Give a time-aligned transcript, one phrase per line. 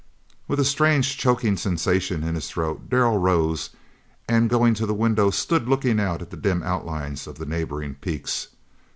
[0.47, 3.69] With a strange, choking sensation in his throat Darrell rose,
[4.27, 7.93] and, going to the window, stood looking out at the dim outlines of the neighboring
[7.93, 8.47] peaks.